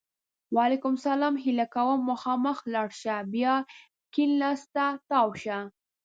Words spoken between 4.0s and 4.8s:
کیڼ لاس